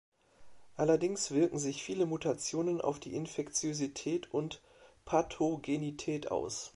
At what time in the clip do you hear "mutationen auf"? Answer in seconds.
2.07-2.99